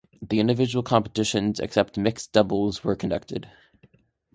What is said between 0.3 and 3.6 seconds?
individual competitions except Mixed doubles were conducted.